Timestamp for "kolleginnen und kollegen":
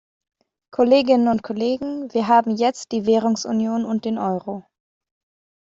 0.73-2.11